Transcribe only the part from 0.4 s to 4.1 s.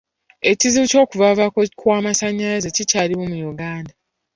Ekizibu ky'okuvaavaako kw'amasannyalaze kikyaliwo mu Uganda.